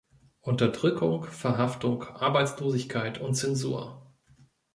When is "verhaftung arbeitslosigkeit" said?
1.25-3.19